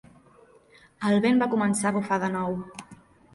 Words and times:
El 1.09 1.17
vent 1.25 1.43
va 1.43 1.49
començar 1.51 1.87
a 1.91 1.97
bufar 1.99 2.19
de 2.25 2.31
nou. 2.39 2.57